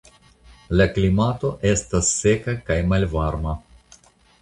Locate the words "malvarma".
2.91-3.59